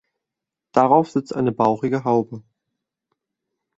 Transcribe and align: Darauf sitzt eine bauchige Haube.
Darauf 0.71 1.11
sitzt 1.11 1.35
eine 1.35 1.51
bauchige 1.51 2.03
Haube. 2.05 2.41